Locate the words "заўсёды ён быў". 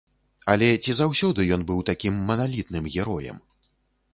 0.99-1.83